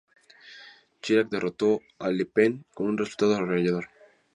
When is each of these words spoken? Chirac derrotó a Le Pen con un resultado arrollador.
Chirac 1.03 1.29
derrotó 1.29 1.79
a 1.99 2.09
Le 2.09 2.25
Pen 2.25 2.65
con 2.73 2.87
un 2.87 2.97
resultado 2.97 3.35
arrollador. 3.35 3.89